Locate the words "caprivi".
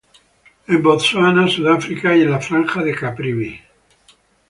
2.95-3.59